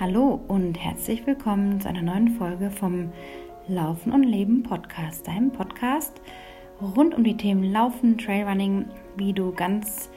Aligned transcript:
Hallo 0.00 0.40
und 0.48 0.74
herzlich 0.74 1.24
willkommen 1.24 1.80
zu 1.80 1.88
einer 1.88 2.02
neuen 2.02 2.30
Folge 2.30 2.72
vom 2.72 3.12
Laufen 3.68 4.10
und 4.10 4.24
Leben 4.24 4.64
Podcast, 4.64 5.28
deinem 5.28 5.52
Podcast 5.52 6.20
rund 6.82 7.14
um 7.14 7.22
die 7.22 7.36
Themen 7.36 7.70
Laufen, 7.70 8.18
Trailrunning, 8.18 8.86
wie 9.16 9.32
du 9.32 9.52
ganz 9.52 10.10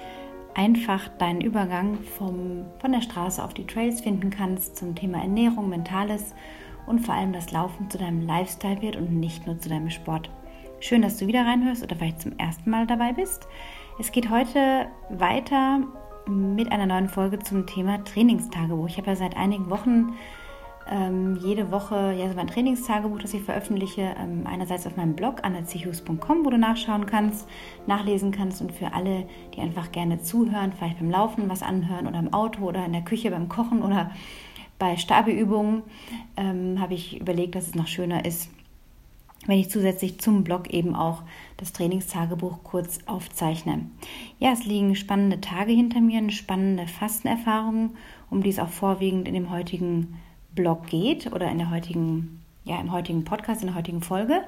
einfach 0.56 1.10
deinen 1.20 1.42
Übergang 1.42 2.00
vom, 2.18 2.66
von 2.80 2.92
der 2.92 3.02
Straße 3.02 3.44
auf 3.44 3.54
die 3.54 3.68
Trails 3.68 4.02
finden 4.02 4.32
kannst 4.32 4.78
zum 4.78 4.96
Thema 4.96 5.20
Ernährung, 5.20 5.70
Mentales 5.70 6.34
und 6.88 7.06
vor 7.06 7.14
allem 7.14 7.32
das 7.32 7.52
Laufen 7.52 7.88
zu 7.92 8.00
deinem 8.00 8.26
Lifestyle 8.26 8.82
wird 8.82 8.96
und 8.96 9.20
nicht 9.20 9.46
nur 9.46 9.60
zu 9.60 9.70
deinem 9.70 9.92
Sport. 9.92 10.32
Schön, 10.80 11.04
dass 11.04 11.18
du 11.18 11.28
wieder 11.28 11.46
reinhörst 11.46 11.84
oder 11.84 11.96
vielleicht 11.96 12.22
zum 12.22 12.36
ersten 12.40 12.72
Mal 12.72 12.88
dabei 12.88 13.14
bist. 13.14 13.48
Es 14.00 14.12
geht 14.12 14.32
heute 14.32 14.88
weiter 15.12 15.84
mit 16.28 16.72
einer 16.72 16.86
neuen 16.86 17.10
Folge 17.10 17.40
zum 17.40 17.66
Thema 17.66 18.04
Trainingstagebuch. 18.04 18.88
Ich 18.88 18.98
habe 18.98 19.08
ja 19.08 19.16
seit 19.16 19.36
einigen 19.38 19.70
Wochen 19.70 20.14
ähm, 20.90 21.38
jede 21.38 21.72
Woche 21.72 22.14
ja, 22.18 22.30
so 22.30 22.36
mein 22.36 22.48
Trainingstagebuch, 22.48 23.20
das 23.20 23.34
ich 23.34 23.44
veröffentliche. 23.44 24.16
Ähm, 24.18 24.44
einerseits 24.46 24.88
auf 24.88 24.96
meinem 24.96 25.16
Blog 25.16 25.44
annezichus.com, 25.44 26.46
wo 26.46 26.50
du 26.50 26.58
nachschauen 26.58 27.06
kannst, 27.06 27.48
nachlesen 27.88 28.32
kannst 28.32 28.62
und 28.62 28.72
für 28.72 28.94
alle, 28.94 29.28
die 29.54 29.62
einfach 29.62 29.92
gerne 29.92 30.22
zuhören, 30.22 30.74
vielleicht 30.74 31.00
beim 31.00 31.12
Laufen 31.12 31.50
was 31.50 31.64
anhören 31.64 32.08
oder 32.08 32.20
im 32.20 32.34
Auto 32.34 32.64
oder 32.64 32.86
in 32.86 32.94
der 32.94 33.04
Küche 33.04 33.32
beim 33.32 33.50
Kochen 33.50 33.82
oder 33.82 34.12
bei 34.80 34.96
Stabeübungen, 34.96 35.84
ähm, 36.38 36.80
habe 36.80 36.94
ich 36.94 37.20
überlegt, 37.20 37.56
dass 37.56 37.68
es 37.68 37.76
noch 37.76 37.88
schöner 37.88 38.26
ist, 38.26 38.50
wenn 39.46 39.60
ich 39.60 39.70
zusätzlich 39.70 40.20
zum 40.20 40.44
Blog 40.44 40.70
eben 40.74 40.96
auch 40.96 41.24
das 41.58 41.74
Trainingstagebuch 41.74 42.64
kurz 42.64 43.00
aufzeichne. 43.06 43.86
Ja, 44.40 44.52
es 44.52 44.66
liegen 44.66 44.96
spannende 44.96 45.40
Tage 45.42 45.72
hinter 45.72 46.02
mir, 46.02 46.18
eine 46.18 46.32
spannende 46.32 46.88
Fastenerfahrung, 46.88 47.92
um 48.30 48.44
die 48.44 48.50
es 48.50 48.60
auch 48.60 48.70
vorwiegend 48.70 49.28
in 49.28 49.34
dem 49.34 49.52
heutigen 49.52 50.18
Blog 50.56 50.88
geht 50.88 51.32
oder 51.32 51.50
in 51.50 51.60
der 51.60 51.70
heutigen, 51.70 52.44
ja, 52.66 52.80
im 52.80 52.92
heutigen 52.92 53.24
Podcast, 53.24 53.62
in 53.62 53.68
der 53.68 53.78
heutigen 53.78 54.02
Folge. 54.02 54.42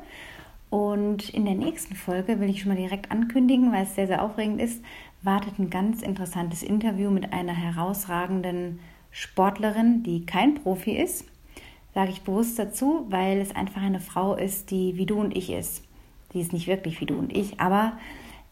Und 0.70 1.30
in 1.30 1.46
der 1.46 1.56
nächsten 1.56 1.96
Folge 1.96 2.40
will 2.40 2.50
ich 2.50 2.62
schon 2.62 2.70
mal 2.70 2.78
direkt 2.78 3.10
ankündigen, 3.10 3.72
weil 3.72 3.84
es 3.84 3.96
sehr, 3.96 4.08
sehr 4.08 4.24
aufregend 4.24 4.62
ist, 4.62 4.84
wartet 5.24 5.58
ein 5.58 5.70
ganz 5.70 6.02
interessantes 6.02 6.62
Interview 6.62 7.10
mit 7.10 7.34
einer 7.34 7.54
herausragenden 7.54 8.80
Sportlerin, 9.12 10.04
die 10.04 10.26
kein 10.26 10.56
Profi 10.56 10.92
ist 10.92 11.26
sage 12.00 12.12
ich 12.14 12.22
bewusst 12.22 12.58
dazu, 12.58 13.06
weil 13.10 13.40
es 13.40 13.54
einfach 13.54 13.82
eine 13.82 14.00
Frau 14.00 14.34
ist, 14.34 14.72
die 14.72 14.96
wie 14.96 15.06
du 15.06 15.20
und 15.20 15.36
ich 15.36 15.52
ist. 15.52 15.84
Sie 16.32 16.40
ist 16.40 16.54
nicht 16.54 16.68
wirklich 16.68 17.02
wie 17.02 17.06
du 17.06 17.20
und 17.20 17.36
ich, 17.36 17.60
aber 17.60 17.98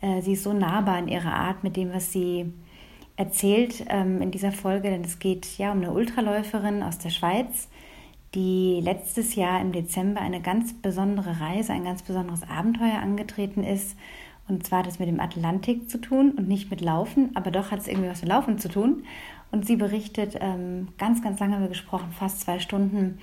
äh, 0.02 0.22
sie 0.22 0.34
ist 0.34 0.44
so 0.44 0.52
nahbar 0.52 1.00
in 1.00 1.08
ihrer 1.08 1.32
Art 1.32 1.64
mit 1.64 1.78
dem, 1.78 1.94
was 1.94 2.12
sie 2.12 2.52
erzählt 3.16 3.86
ähm, 3.88 4.22
in 4.22 4.32
dieser 4.32 4.52
Folge, 4.52 4.90
denn 4.90 5.06
es 5.06 5.20
geht 5.20 5.58
ja 5.58 5.72
um 5.72 5.78
eine 5.78 5.94
Ultraläuferin 5.94 6.84
aus 6.84 6.98
der 6.98 7.10
Schweiz, 7.10 7.70
die 8.36 8.82
letztes 8.84 9.36
Jahr 9.36 9.62
im 9.62 9.72
Dezember 9.72 10.20
eine 10.20 10.42
ganz 10.42 10.74
besondere 10.74 11.40
Reise, 11.40 11.72
ein 11.72 11.86
ganz 11.86 12.02
besonderes 12.02 12.42
Abenteuer 12.44 13.00
angetreten 13.02 13.64
ist. 13.64 13.96
Und 14.50 14.68
zwar 14.68 14.80
hat 14.80 14.88
es 14.88 15.00
mit 15.00 15.08
dem 15.08 15.22
Atlantik 15.22 15.90
zu 15.90 16.00
tun 16.00 16.32
und 16.32 16.50
nicht 16.50 16.70
mit 16.70 16.82
Laufen, 16.82 17.32
aber 17.34 17.52
doch 17.52 17.72
hat 17.72 17.80
es 17.80 17.88
irgendwie 17.88 18.10
was 18.10 18.22
mit 18.22 18.30
Laufen 18.30 18.60
zu 18.60 18.68
tun. 18.68 19.04
Und 19.52 19.66
sie 19.66 19.76
berichtet, 19.76 20.38
ähm, 20.42 20.90
ganz, 20.98 21.22
ganz 21.22 21.40
lange 21.40 21.56
haben 21.56 21.62
wir 21.62 21.70
gesprochen, 21.70 22.12
fast 22.12 22.42
zwei 22.42 22.60
Stunden 22.60 23.20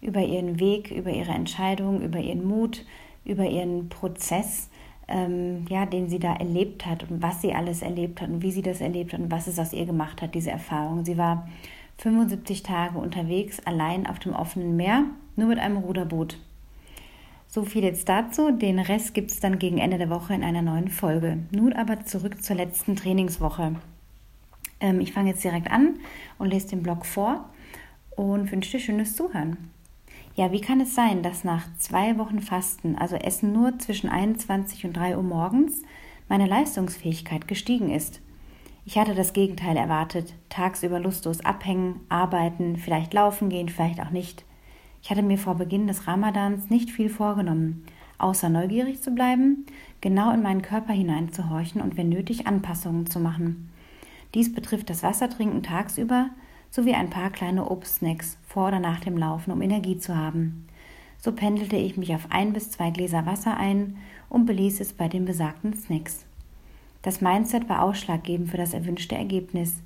über 0.00 0.20
ihren 0.20 0.58
Weg, 0.58 0.90
über 0.90 1.10
ihre 1.10 1.32
Entscheidung, 1.32 2.00
über 2.02 2.18
ihren 2.18 2.46
Mut, 2.46 2.84
über 3.24 3.44
ihren 3.44 3.88
Prozess, 3.88 4.70
ähm, 5.08 5.66
ja, 5.68 5.86
den 5.86 6.08
sie 6.08 6.18
da 6.18 6.34
erlebt 6.34 6.86
hat 6.86 7.08
und 7.10 7.22
was 7.22 7.42
sie 7.42 7.52
alles 7.52 7.82
erlebt 7.82 8.20
hat 8.20 8.28
und 8.28 8.42
wie 8.42 8.50
sie 8.50 8.62
das 8.62 8.80
erlebt 8.80 9.12
hat 9.12 9.20
und 9.20 9.30
was 9.30 9.46
es 9.46 9.58
aus 9.58 9.72
ihr 9.72 9.86
gemacht 9.86 10.22
hat, 10.22 10.34
diese 10.34 10.50
Erfahrung. 10.50 11.04
Sie 11.04 11.18
war 11.18 11.48
75 11.98 12.62
Tage 12.62 12.98
unterwegs, 12.98 13.60
allein 13.64 14.06
auf 14.06 14.18
dem 14.18 14.32
offenen 14.32 14.76
Meer, 14.76 15.04
nur 15.36 15.48
mit 15.48 15.58
einem 15.58 15.78
Ruderboot. 15.78 16.38
So 17.48 17.64
viel 17.64 17.84
jetzt 17.84 18.08
dazu. 18.08 18.50
Den 18.50 18.78
Rest 18.78 19.14
gibt 19.14 19.30
es 19.30 19.40
dann 19.40 19.58
gegen 19.58 19.78
Ende 19.78 19.98
der 19.98 20.10
Woche 20.10 20.34
in 20.34 20.42
einer 20.42 20.62
neuen 20.62 20.88
Folge. 20.88 21.38
Nun 21.52 21.72
aber 21.72 22.04
zurück 22.04 22.42
zur 22.42 22.56
letzten 22.56 22.96
Trainingswoche. 22.96 23.76
Ähm, 24.80 25.00
ich 25.00 25.12
fange 25.12 25.30
jetzt 25.30 25.44
direkt 25.44 25.70
an 25.70 25.98
und 26.38 26.50
lese 26.50 26.68
den 26.68 26.82
Blog 26.82 27.06
vor 27.06 27.48
und 28.16 28.50
wünsche 28.50 28.72
dir 28.72 28.80
schönes 28.80 29.16
Zuhören. 29.16 29.70
Ja, 30.34 30.52
wie 30.52 30.60
kann 30.60 30.80
es 30.80 30.94
sein, 30.94 31.22
dass 31.22 31.44
nach 31.44 31.66
zwei 31.78 32.18
Wochen 32.18 32.40
Fasten, 32.40 32.96
also 32.96 33.16
Essen 33.16 33.52
nur 33.52 33.78
zwischen 33.78 34.10
21 34.10 34.84
und 34.84 34.94
3 34.94 35.16
Uhr 35.16 35.22
morgens, 35.22 35.82
meine 36.28 36.46
Leistungsfähigkeit 36.46 37.48
gestiegen 37.48 37.90
ist? 37.90 38.20
Ich 38.84 38.98
hatte 38.98 39.14
das 39.14 39.32
Gegenteil 39.32 39.76
erwartet, 39.76 40.34
tagsüber 40.48 41.00
lustlos 41.00 41.44
abhängen, 41.44 42.00
arbeiten, 42.08 42.76
vielleicht 42.76 43.14
laufen 43.14 43.48
gehen, 43.48 43.68
vielleicht 43.68 44.00
auch 44.00 44.10
nicht. 44.10 44.44
Ich 45.02 45.10
hatte 45.10 45.22
mir 45.22 45.38
vor 45.38 45.54
Beginn 45.54 45.86
des 45.86 46.06
Ramadans 46.06 46.68
nicht 46.68 46.90
viel 46.90 47.08
vorgenommen, 47.08 47.84
außer 48.18 48.48
neugierig 48.48 49.02
zu 49.02 49.12
bleiben, 49.12 49.66
genau 50.00 50.32
in 50.32 50.42
meinen 50.42 50.62
Körper 50.62 50.92
hineinzuhorchen 50.92 51.80
und 51.80 51.96
wenn 51.96 52.10
nötig 52.10 52.46
Anpassungen 52.46 53.06
zu 53.06 53.20
machen. 53.20 53.70
Dies 54.36 54.52
betrifft 54.52 54.90
das 54.90 55.02
Wassertrinken 55.02 55.62
tagsüber 55.62 56.28
sowie 56.70 56.92
ein 56.92 57.08
paar 57.08 57.30
kleine 57.30 57.70
Obstsnacks 57.70 58.36
vor 58.46 58.68
oder 58.68 58.80
nach 58.80 59.00
dem 59.00 59.16
Laufen, 59.16 59.50
um 59.50 59.62
Energie 59.62 59.96
zu 59.96 60.14
haben. 60.14 60.68
So 61.16 61.32
pendelte 61.32 61.76
ich 61.76 61.96
mich 61.96 62.14
auf 62.14 62.26
ein 62.28 62.52
bis 62.52 62.70
zwei 62.70 62.90
Gläser 62.90 63.24
Wasser 63.24 63.56
ein 63.56 63.96
und 64.28 64.44
beließ 64.44 64.80
es 64.80 64.92
bei 64.92 65.08
den 65.08 65.24
besagten 65.24 65.72
Snacks. 65.72 66.26
Das 67.00 67.22
Mindset 67.22 67.70
war 67.70 67.80
ausschlaggebend 67.80 68.50
für 68.50 68.58
das 68.58 68.74
erwünschte 68.74 69.14
Ergebnis, 69.14 69.76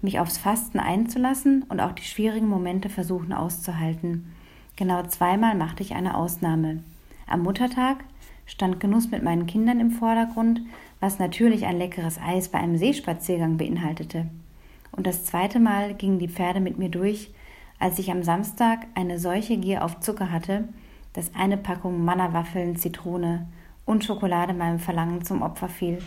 mich 0.00 0.18
aufs 0.18 0.38
Fasten 0.38 0.78
einzulassen 0.78 1.66
und 1.68 1.80
auch 1.80 1.92
die 1.92 2.04
schwierigen 2.04 2.48
Momente 2.48 2.88
versuchen 2.88 3.34
auszuhalten. 3.34 4.32
Genau 4.76 5.02
zweimal 5.02 5.54
machte 5.54 5.82
ich 5.82 5.94
eine 5.94 6.16
Ausnahme. 6.16 6.82
Am 7.26 7.42
Muttertag 7.42 8.04
stand 8.46 8.80
Genuss 8.80 9.10
mit 9.10 9.22
meinen 9.22 9.46
Kindern 9.46 9.80
im 9.80 9.90
Vordergrund 9.90 10.62
was 11.00 11.18
natürlich 11.18 11.66
ein 11.66 11.78
leckeres 11.78 12.18
Eis 12.18 12.48
bei 12.48 12.58
einem 12.58 12.76
Seespaziergang 12.76 13.56
beinhaltete. 13.56 14.26
Und 14.92 15.06
das 15.06 15.24
zweite 15.24 15.60
Mal 15.60 15.94
gingen 15.94 16.18
die 16.18 16.28
Pferde 16.28 16.60
mit 16.60 16.78
mir 16.78 16.88
durch, 16.88 17.30
als 17.78 17.98
ich 17.98 18.10
am 18.10 18.22
Samstag 18.22 18.86
eine 18.94 19.18
solche 19.18 19.56
Gier 19.56 19.84
auf 19.84 20.00
Zucker 20.00 20.32
hatte, 20.32 20.68
dass 21.12 21.34
eine 21.34 21.56
Packung 21.56 22.04
Mannerwaffeln, 22.04 22.76
Zitrone 22.76 23.46
und 23.86 24.04
Schokolade 24.04 24.54
meinem 24.54 24.78
Verlangen 24.78 25.24
zum 25.24 25.42
Opfer 25.42 25.68
fiel. 25.68 25.98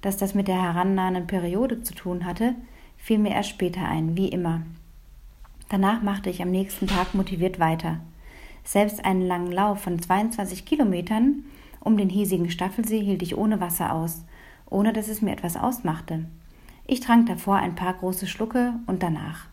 Dass 0.00 0.16
das 0.16 0.34
mit 0.34 0.48
der 0.48 0.60
herannahenden 0.60 1.26
Periode 1.26 1.82
zu 1.82 1.94
tun 1.94 2.24
hatte, 2.24 2.54
fiel 2.96 3.18
mir 3.18 3.32
erst 3.32 3.50
später 3.50 3.86
ein, 3.86 4.16
wie 4.16 4.28
immer. 4.28 4.62
Danach 5.68 6.02
machte 6.02 6.30
ich 6.30 6.42
am 6.42 6.50
nächsten 6.50 6.86
Tag 6.86 7.14
motiviert 7.14 7.58
weiter. 7.58 8.00
Selbst 8.64 9.04
einen 9.04 9.22
langen 9.22 9.52
Lauf 9.52 9.80
von 9.80 10.00
22 10.00 10.64
Kilometern 10.64 11.44
um 11.84 11.96
den 11.96 12.08
hiesigen 12.08 12.50
Staffelsee 12.50 13.00
hielt 13.00 13.22
ich 13.22 13.36
ohne 13.36 13.60
Wasser 13.60 13.92
aus, 13.92 14.24
ohne 14.68 14.92
dass 14.92 15.08
es 15.08 15.22
mir 15.22 15.32
etwas 15.32 15.56
ausmachte. 15.56 16.24
Ich 16.86 17.00
trank 17.00 17.26
davor 17.26 17.56
ein 17.56 17.74
paar 17.74 17.94
große 17.94 18.26
Schlucke 18.26 18.74
und 18.86 19.02
danach. 19.02 19.46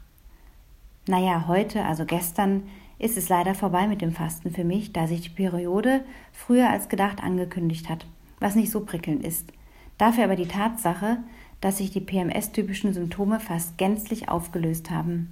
Naja, 1.08 1.46
heute, 1.48 1.86
also 1.86 2.06
gestern, 2.06 2.64
ist 3.00 3.18
es 3.18 3.30
leider 3.30 3.56
vorbei 3.56 3.88
mit 3.88 4.02
dem 4.02 4.12
Fasten 4.12 4.52
für 4.52 4.64
mich, 4.64 4.94
da 4.94 5.08
sich 5.08 5.22
die 5.22 5.30
Periode 5.30 6.04
früher 6.32 6.70
als 6.70 6.88
gedacht 6.88 7.24
angekündigt 7.24 7.90
hat, 7.90 8.06
was 8.40 8.56
nicht 8.56 8.72
so 8.72 8.82
prickelnd 8.82 9.24
ist. 9.24 9.52
Dafür 9.98 10.26
aber 10.26 10.36
die 10.36 10.48
Tatsache, 10.48 11.18
dass 11.62 11.78
sich 11.78 11.92
die 11.92 12.02
PMS-typischen 12.02 12.94
Symptome 12.94 13.40
fast 13.40 13.78
gänzlich 13.78 14.30
aufgelöst 14.30 14.92
haben. 14.92 15.30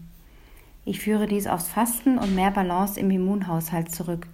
Ich 0.86 1.00
führe 1.00 1.28
dies 1.28 1.48
aufs 1.48 1.68
Fasten 1.68 2.18
und 2.18 2.36
mehr 2.36 2.52
Balance 2.52 3.00
im 3.00 3.12
Immunhaushalt 3.12 3.92
zurück, 3.92 4.28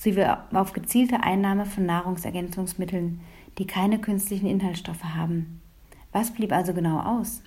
sowie 0.00 0.26
auf 0.52 0.72
gezielte 0.72 1.22
Einnahme 1.22 1.66
von 1.66 1.84
Nahrungsergänzungsmitteln, 1.84 3.20
die 3.58 3.66
keine 3.66 3.98
künstlichen 3.98 4.46
Inhaltsstoffe 4.46 5.04
haben. 5.04 5.60
Was 6.12 6.32
blieb 6.32 6.52
also 6.52 6.72
genau 6.72 7.00
aus? 7.00 7.42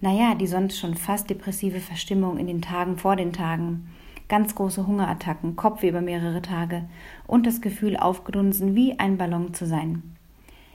Naja, 0.00 0.34
die 0.34 0.46
sonst 0.46 0.78
schon 0.78 0.94
fast 0.94 1.30
depressive 1.30 1.80
Verstimmung 1.80 2.38
in 2.38 2.46
den 2.46 2.62
Tagen 2.62 2.98
vor 2.98 3.16
den 3.16 3.32
Tagen, 3.32 3.88
ganz 4.28 4.54
große 4.54 4.86
Hungerattacken, 4.86 5.56
Kopfweh 5.56 5.88
über 5.88 6.00
mehrere 6.00 6.42
Tage 6.42 6.84
und 7.26 7.46
das 7.46 7.60
Gefühl, 7.60 7.96
aufgedunsen 7.96 8.74
wie 8.74 8.98
ein 8.98 9.16
Ballon 9.16 9.54
zu 9.54 9.66
sein. 9.66 10.02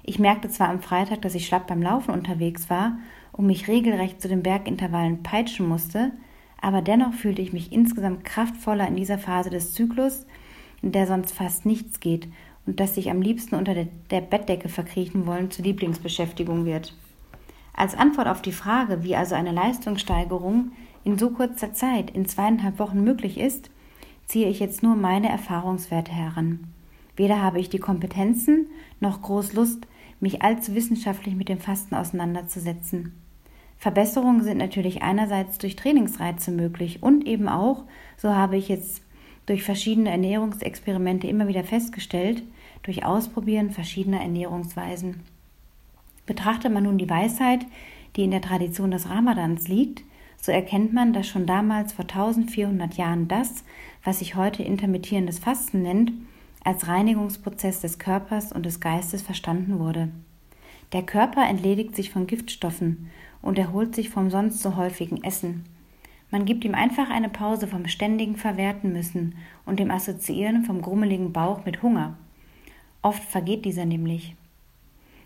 Ich 0.04 0.20
merkte 0.20 0.50
zwar 0.50 0.70
am 0.70 0.82
Freitag, 0.82 1.22
dass 1.22 1.36
ich 1.36 1.46
schlapp 1.46 1.68
beim 1.68 1.82
Laufen 1.82 2.12
unterwegs 2.12 2.70
war 2.70 2.98
und 3.32 3.46
mich 3.46 3.68
regelrecht 3.68 4.22
zu 4.22 4.28
den 4.28 4.44
Bergintervallen 4.44 5.24
peitschen 5.24 5.68
musste, 5.68 6.12
aber 6.62 6.82
dennoch 6.82 7.14
fühlte 7.14 7.42
ich 7.42 7.54
mich 7.54 7.72
insgesamt 7.72 8.24
kraftvoller 8.24 8.88
in 8.88 8.96
dieser 8.96 9.18
Phase 9.18 9.50
des 9.50 9.74
Zyklus, 9.74 10.26
in 10.84 10.92
der 10.92 11.08
sonst 11.08 11.34
fast 11.34 11.66
nichts 11.66 12.00
geht 12.00 12.28
und 12.68 12.80
das 12.80 12.94
sich 12.94 13.10
am 13.10 13.22
liebsten 13.22 13.56
unter 13.56 13.74
der, 13.74 14.22
Bettdecke 14.22 14.70
verkriechen 14.70 15.26
wollen 15.26 15.50
zur 15.50 15.66
Lieblingsbeschäftigung 15.66 16.66
wird. 16.66 16.96
Als 17.74 17.96
Antwort 17.96 18.28
auf 18.28 18.42
die 18.42 18.52
Frage, 18.52 19.04
wie 19.04 19.16
also 19.16 19.34
eine 19.34 19.52
Leistungssteigerung 19.52 20.72
in 21.04 21.18
so 21.18 21.32
kurzer 21.32 21.74
Zeit, 21.74 22.12
in 22.12 22.28
zweieinhalb 22.28 22.78
Wochen 22.78 23.04
möglich 23.04 23.40
ist, 23.40 23.72
ziehe 24.28 24.48
ich 24.48 24.60
jetzt 24.60 24.84
nur 24.84 24.96
meine 24.96 25.30
Erfahrungswerte 25.30 26.12
heran. 26.12 26.68
Weder 27.16 27.42
habe 27.42 27.60
ich 27.60 27.70
die 27.70 27.80
Kompetenzen 27.80 28.68
noch 29.00 29.22
groß 29.22 29.54
Lust, 29.54 29.88
mich 30.20 30.42
allzu 30.42 30.76
wissenschaftlich 30.76 31.36
mit 31.36 31.50
dem 31.50 31.60
Fasten 31.60 31.96
auseinanderzusetzen. 31.96 33.14
Verbesserungen 33.78 34.44
sind 34.44 34.58
natürlich 34.58 35.02
einerseits 35.02 35.58
durch 35.58 35.76
Trainingsreize 35.76 36.52
möglich 36.52 37.04
und 37.04 37.28
eben 37.28 37.50
auch, 37.50 37.84
so 38.16 38.34
habe 38.34 38.56
ich 38.56 38.70
jetzt 38.70 39.03
durch 39.46 39.64
verschiedene 39.64 40.10
Ernährungsexperimente 40.10 41.28
immer 41.28 41.48
wieder 41.48 41.64
festgestellt, 41.64 42.44
durch 42.84 43.06
Ausprobieren 43.06 43.72
verschiedener 43.72 44.22
Ernährungsweisen. 44.22 45.22
Betrachtet 46.26 46.72
man 46.72 46.84
nun 46.84 46.98
die 46.98 47.10
Weisheit, 47.10 47.66
die 48.16 48.24
in 48.24 48.32
der 48.32 48.42
Tradition 48.42 48.92
des 48.92 49.10
Ramadans 49.10 49.68
liegt, 49.68 50.04
so 50.42 50.52
erkennt 50.52 50.94
man, 50.94 51.14
dass 51.14 51.28
schon 51.28 51.46
damals 51.46 51.94
vor 51.94 52.04
1400 52.04 52.96
Jahren 52.96 53.28
das, 53.28 53.64
was 54.04 54.20
sich 54.20 54.36
heute 54.36 54.62
intermittierendes 54.64 55.40
Fasten 55.40 55.82
nennt, 55.82 56.12
als 56.64 56.88
Reinigungsprozess 56.88 57.82
des 57.82 58.00
Körpers 58.00 58.52
und 58.52 58.66
des 58.66 58.80
Geistes 58.80 59.22
verstanden 59.22 59.80
wurde. 59.80 60.10
Der 60.92 61.04
Körper 61.04 61.48
entledigt 61.48 61.96
sich 61.96 62.12
von 62.12 62.28
Giftstoffen 62.28 63.10
und 63.42 63.58
erholt 63.58 63.96
sich 63.96 64.10
vom 64.10 64.30
sonst 64.30 64.62
so 64.62 64.76
häufigen 64.76 65.24
Essen. 65.24 65.64
Man 66.34 66.46
gibt 66.46 66.66
ihm 66.66 66.74
einfach 66.74 67.12
eine 67.12 67.30
Pause 67.30 67.68
vom 67.68 67.86
ständigen 67.86 68.38
Verwerten 68.38 68.92
müssen 68.92 69.36
und 69.68 69.80
dem 69.80 69.92
Assoziieren 69.92 70.66
vom 70.66 70.82
grummeligen 70.82 71.32
Bauch 71.32 71.64
mit 71.64 71.84
Hunger. 71.84 72.18
Oft 73.04 73.24
vergeht 73.24 73.66
dieser 73.66 73.86
nämlich. 73.86 74.36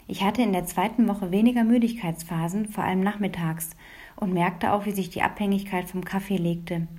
Ich 0.10 0.26
hatte 0.26 0.42
in 0.42 0.52
der 0.52 0.66
zweiten 0.66 1.08
Woche 1.08 1.32
weniger 1.32 1.64
Müdigkeitsphasen, 1.64 2.66
vor 2.66 2.84
allem 2.84 3.00
nachmittags, 3.00 3.70
und 4.18 4.34
merkte 4.34 4.74
auch, 4.74 4.86
wie 4.86 4.92
sich 4.92 5.10
die 5.10 5.22
Abhängigkeit 5.22 5.90
vom 5.90 6.04
Kaffee 6.04 6.36
legte. 6.36 6.90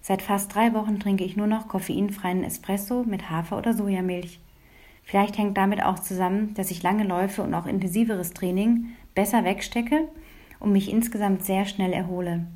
Seit 0.00 0.22
fast 0.22 0.54
drei 0.54 0.72
Wochen 0.72 0.98
trinke 0.98 1.24
ich 1.24 1.36
nur 1.36 1.46
noch 1.46 1.68
koffeinfreien 1.68 2.44
Espresso 2.44 3.04
mit 3.06 3.28
Hafer- 3.28 3.58
oder 3.58 3.74
Sojamilch. 3.74 4.40
Vielleicht 5.02 5.36
hängt 5.36 5.58
damit 5.58 5.84
auch 5.84 5.98
zusammen, 5.98 6.54
dass 6.54 6.70
ich 6.70 6.82
lange 6.82 7.04
Läufe 7.04 7.42
und 7.42 7.52
auch 7.52 7.66
intensiveres 7.66 8.30
Training 8.30 8.86
besser 9.14 9.44
wegstecke 9.44 10.08
und 10.58 10.72
mich 10.72 10.90
insgesamt 10.90 11.44
sehr 11.44 11.66
schnell 11.66 11.92
erhole. 11.92 12.46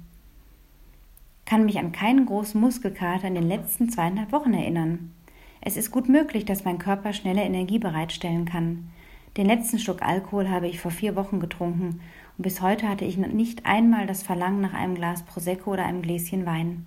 Kann 1.45 1.65
mich 1.65 1.79
an 1.79 1.93
keinen 1.93 2.27
großen 2.27 2.61
Muskelkater 2.61 3.29
in 3.29 3.35
den 3.35 3.49
letzten 3.49 3.91
zweieinhalb 3.91 4.33
Wochen 4.33 4.55
erinnern. 4.55 5.13
Es 5.61 5.77
ist 5.77 5.91
gut 5.91 6.09
möglich, 6.09 6.45
dass 6.45 6.65
mein 6.65 6.79
Körper 6.79 7.13
schnelle 7.13 7.43
Energie 7.43 7.79
bereitstellen 7.79 8.45
kann. 8.45 8.91
Den 9.37 9.47
letzten 9.47 9.79
Schluck 9.79 10.03
Alkohol 10.03 10.51
habe 10.51 10.69
ich 10.69 10.81
vor 10.81 10.91
vier 10.91 11.17
Wochen 11.17 11.41
getrunken 11.41 12.01
und 12.37 12.43
bis 12.43 12.61
heute 12.61 12.89
hatte 12.89 13.05
ich 13.05 13.17
nicht 13.17 13.65
einmal 13.65 14.07
das 14.07 14.23
Verlangen 14.23 14.61
nach 14.61 14.75
einem 14.75 14.95
Glas 14.95 15.23
Prosecco 15.23 15.73
oder 15.73 15.87
einem 15.87 16.03
Gläschen 16.03 16.45
Wein. 16.47 16.87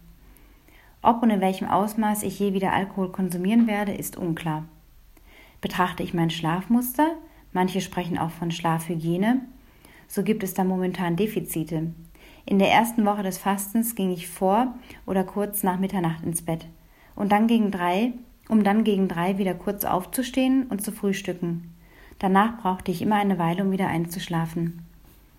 Ob 1.01 1.23
und 1.23 1.29
in 1.29 1.41
welchem 1.41 1.67
Ausmaß 1.67 2.23
ich 2.23 2.39
je 2.39 2.53
wieder 2.53 2.73
Alkohol 2.73 3.11
konsumieren 3.11 3.67
werde, 3.67 3.93
ist 3.93 4.17
unklar. 4.17 4.65
Betrachte 5.61 6.03
ich 6.03 6.13
mein 6.13 6.29
Schlafmuster, 6.29 7.15
manche 7.53 7.81
sprechen 7.81 8.17
auch 8.17 8.31
von 8.31 8.51
Schlafhygiene, 8.51 9.41
so 10.07 10.23
gibt 10.23 10.43
es 10.43 10.53
da 10.53 10.63
momentan 10.63 11.15
Defizite. 11.15 11.93
In 12.45 12.59
der 12.59 12.71
ersten 12.71 13.05
Woche 13.05 13.23
des 13.23 13.39
Fastens 13.39 13.95
ging 13.95 14.11
ich 14.11 14.27
vor 14.27 14.75
oder 15.07 15.23
kurz 15.23 15.63
nach 15.63 15.79
Mitternacht 15.79 16.23
ins 16.23 16.43
Bett 16.43 16.67
und 17.15 17.31
dann 17.31 17.47
gegen 17.47 17.71
drei, 17.71 18.13
um 18.49 18.63
dann 18.63 18.83
gegen 18.83 19.07
drei 19.07 19.39
wieder 19.39 19.55
kurz 19.55 19.83
aufzustehen 19.83 20.67
und 20.67 20.83
zu 20.83 20.91
frühstücken. 20.91 21.73
Danach 22.19 22.59
brauchte 22.59 22.91
ich 22.91 23.01
immer 23.01 23.15
eine 23.15 23.39
Weile, 23.39 23.63
um 23.63 23.71
wieder 23.71 23.87
einzuschlafen. 23.87 24.85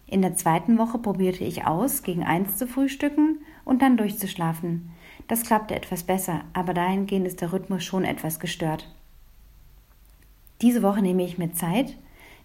In 0.08 0.22
der 0.22 0.34
zweiten 0.34 0.78
Woche 0.78 0.98
probierte 0.98 1.44
ich 1.44 1.66
aus, 1.66 2.02
gegen 2.02 2.24
eins 2.24 2.56
zu 2.56 2.66
frühstücken 2.66 3.38
und 3.64 3.82
dann 3.82 3.96
durchzuschlafen. 3.96 4.90
Das 5.28 5.42
klappte 5.42 5.74
etwas 5.74 6.02
besser, 6.02 6.42
aber 6.52 6.74
dahingehend 6.74 7.26
ist 7.26 7.40
der 7.40 7.52
Rhythmus 7.52 7.84
schon 7.84 8.04
etwas 8.04 8.40
gestört. 8.40 8.88
Diese 10.60 10.82
Woche 10.82 11.02
nehme 11.02 11.24
ich 11.24 11.38
mir 11.38 11.52
Zeit, 11.52 11.96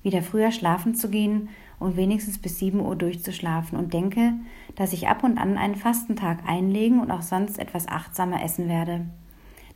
wieder 0.03 0.21
früher 0.21 0.51
schlafen 0.51 0.95
zu 0.95 1.09
gehen 1.09 1.49
und 1.81 1.97
wenigstens 1.97 2.37
bis 2.37 2.59
7 2.59 2.79
Uhr 2.79 2.95
durchzuschlafen 2.95 3.77
und 3.77 3.93
denke, 3.93 4.33
dass 4.75 4.93
ich 4.93 5.07
ab 5.07 5.23
und 5.23 5.37
an 5.37 5.57
einen 5.57 5.75
Fastentag 5.75 6.47
einlegen 6.47 6.99
und 6.99 7.11
auch 7.11 7.23
sonst 7.23 7.59
etwas 7.59 7.87
achtsamer 7.87 8.43
essen 8.43 8.69
werde. 8.69 9.05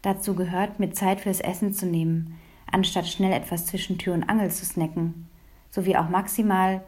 Dazu 0.02 0.36
gehört, 0.36 0.80
mir 0.80 0.92
Zeit 0.92 1.22
fürs 1.22 1.42
Essen 1.42 1.74
zu 1.74 1.86
nehmen, 1.86 2.36
anstatt 2.72 3.08
schnell 3.08 3.34
etwas 3.34 3.66
zwischen 3.66 3.98
Tür 3.98 4.14
und 4.14 4.24
Angel 4.24 4.52
zu 4.52 4.66
snacken, 4.66 5.28
sowie 5.72 5.98
auch 5.98 6.10
maximal 6.10 6.84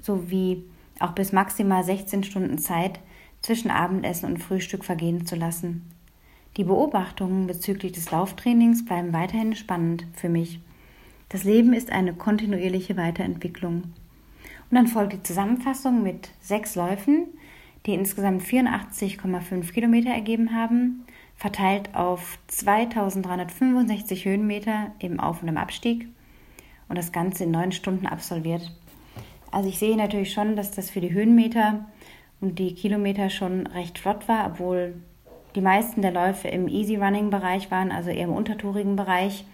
sowie 0.00 0.64
auch 0.98 1.12
bis 1.12 1.32
maximal 1.32 1.82
16 1.84 2.24
Stunden 2.24 2.58
Zeit 2.58 3.00
zwischen 3.40 3.70
Abendessen 3.70 4.26
und 4.26 4.38
Frühstück 4.38 4.84
vergehen 4.84 5.26
zu 5.26 5.36
lassen. 5.36 5.90
Die 6.56 6.64
Beobachtungen 6.64 7.46
bezüglich 7.46 7.92
des 7.92 8.10
Lauftrainings 8.10 8.84
bleiben 8.84 9.12
weiterhin 9.12 9.54
spannend 9.56 10.06
für 10.14 10.28
mich. 10.28 10.60
Das 11.30 11.44
Leben 11.44 11.72
ist 11.72 11.90
eine 11.90 12.12
kontinuierliche 12.12 12.96
Weiterentwicklung. 12.96 13.84
Und 14.72 14.76
dann 14.76 14.86
folgt 14.86 15.12
die 15.12 15.22
Zusammenfassung 15.22 16.02
mit 16.02 16.30
sechs 16.40 16.76
Läufen, 16.76 17.26
die 17.84 17.92
insgesamt 17.92 18.42
84,5 18.42 19.70
Kilometer 19.70 20.08
ergeben 20.08 20.54
haben, 20.56 21.04
verteilt 21.36 21.94
auf 21.94 22.38
2365 22.46 24.24
Höhenmeter 24.24 24.92
im 24.98 25.20
Auf- 25.20 25.42
und 25.42 25.48
im 25.48 25.58
Abstieg 25.58 26.08
und 26.88 26.96
das 26.96 27.12
Ganze 27.12 27.44
in 27.44 27.50
neun 27.50 27.72
Stunden 27.72 28.06
absolviert. 28.06 28.74
Also 29.50 29.68
ich 29.68 29.78
sehe 29.78 29.94
natürlich 29.94 30.32
schon, 30.32 30.56
dass 30.56 30.70
das 30.70 30.88
für 30.88 31.02
die 31.02 31.12
Höhenmeter 31.12 31.84
und 32.40 32.58
die 32.58 32.74
Kilometer 32.74 33.28
schon 33.28 33.66
recht 33.66 33.98
flott 33.98 34.26
war, 34.26 34.46
obwohl 34.46 34.94
die 35.54 35.60
meisten 35.60 36.00
der 36.00 36.12
Läufe 36.12 36.48
im 36.48 36.66
Easy 36.66 36.96
Running 36.96 37.28
Bereich 37.28 37.70
waren, 37.70 37.92
also 37.92 38.08
eher 38.08 38.24
im 38.24 38.32
untertourigen 38.32 38.96
Bereich. 38.96 39.44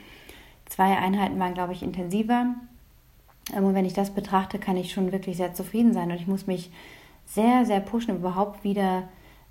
Zwei 0.67 0.97
Einheiten 0.97 1.41
waren, 1.41 1.55
glaube 1.55 1.73
ich, 1.73 1.83
intensiver. 1.83 2.55
Und 3.57 3.75
wenn 3.75 3.85
ich 3.85 3.95
das 3.95 4.11
betrachte, 4.11 4.59
kann 4.59 4.77
ich 4.77 4.93
schon 4.93 5.13
wirklich 5.13 5.37
sehr 5.37 5.55
zufrieden 5.55 5.93
sein. 5.93 6.11
Und 6.11 6.17
ich 6.17 6.27
muss 6.27 6.47
mich 6.47 6.71
sehr, 7.27 7.65
sehr 7.65 7.81
pushen, 7.81 8.17
überhaupt 8.17 8.65
wieder 8.65 9.05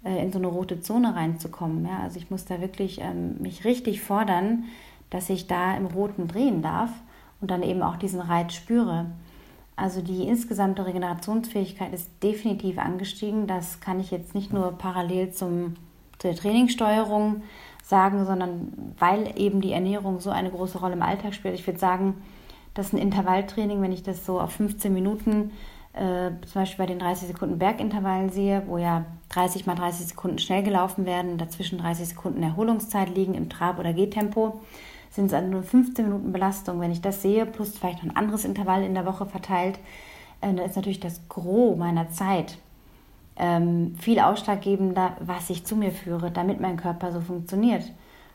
äh, 0.03 0.21
in 0.21 0.31
so 0.31 0.39
eine 0.39 0.47
rote 0.47 0.81
Zone 0.81 1.15
reinzukommen. 1.15 1.85
Ja? 1.85 1.99
Also 2.03 2.17
ich 2.17 2.29
muss 2.29 2.45
da 2.45 2.61
wirklich 2.61 3.01
ähm, 3.01 3.37
mich 3.39 3.65
richtig 3.65 4.01
fordern, 4.01 4.65
dass 5.09 5.29
ich 5.29 5.47
da 5.47 5.75
im 5.75 5.85
Roten 5.85 6.27
drehen 6.27 6.61
darf 6.61 6.89
und 7.41 7.51
dann 7.51 7.63
eben 7.63 7.81
auch 7.81 7.97
diesen 7.97 8.19
Reiz 8.19 8.53
spüre. 8.53 9.07
Also 9.75 10.01
die 10.01 10.27
insgesamte 10.27 10.85
Regenerationsfähigkeit 10.85 11.93
ist 11.93 12.09
definitiv 12.23 12.79
angestiegen. 12.79 13.45
Das 13.45 13.79
kann 13.79 13.99
ich 13.99 14.09
jetzt 14.09 14.33
nicht 14.33 14.51
nur 14.51 14.71
parallel 14.71 15.31
zum, 15.31 15.75
zur 16.17 16.33
Trainingssteuerung 16.35 17.43
sagen, 17.83 18.25
sondern 18.25 18.93
weil 18.97 19.39
eben 19.39 19.61
die 19.61 19.71
Ernährung 19.71 20.19
so 20.19 20.31
eine 20.31 20.49
große 20.49 20.79
Rolle 20.79 20.93
im 20.93 21.03
Alltag 21.03 21.35
spielt. 21.35 21.53
Ich 21.53 21.65
würde 21.65 21.79
sagen, 21.79 22.15
dass 22.77 22.93
ein 22.93 22.97
Intervalltraining, 22.97 23.81
wenn 23.81 23.91
ich 23.91 24.03
das 24.03 24.25
so 24.25 24.39
auf 24.39 24.51
15 24.53 24.93
Minuten 24.93 25.51
äh, 25.93 26.29
zum 26.45 26.61
Beispiel 26.61 26.85
bei 26.85 26.85
den 26.85 26.99
30 26.99 27.27
Sekunden 27.29 27.57
Bergintervallen 27.57 28.29
sehe, 28.29 28.63
wo 28.67 28.77
ja 28.77 29.05
30 29.29 29.65
mal 29.65 29.75
30 29.75 30.07
Sekunden 30.07 30.37
schnell 30.37 30.63
gelaufen 30.63 31.05
werden, 31.05 31.37
dazwischen 31.37 31.79
30 31.79 32.09
Sekunden 32.09 32.43
Erholungszeit 32.43 33.13
liegen 33.15 33.33
im 33.33 33.49
Trab- 33.49 33.79
oder 33.79 33.93
Gehtempo, 33.93 34.61
sind 35.09 35.25
es 35.25 35.33
also 35.33 35.49
nur 35.49 35.63
15 35.63 36.05
Minuten 36.05 36.31
Belastung. 36.31 36.79
Wenn 36.79 36.91
ich 36.91 37.01
das 37.01 37.21
sehe, 37.21 37.45
plus 37.45 37.77
vielleicht 37.77 38.03
noch 38.03 38.11
ein 38.11 38.17
anderes 38.17 38.45
Intervall 38.45 38.83
in 38.83 38.93
der 38.93 39.05
Woche 39.05 39.25
verteilt, 39.25 39.79
äh, 40.41 40.53
dann 40.53 40.59
ist 40.59 40.75
natürlich 40.75 40.99
das 40.99 41.27
Gros 41.29 41.77
meiner 41.77 42.11
Zeit 42.11 42.57
ähm, 43.37 43.95
viel 43.99 44.19
ausschlaggebender, 44.19 45.17
was 45.19 45.49
ich 45.49 45.65
zu 45.65 45.75
mir 45.75 45.91
führe, 45.91 46.31
damit 46.31 46.59
mein 46.59 46.77
Körper 46.77 47.11
so 47.11 47.21
funktioniert. 47.21 47.83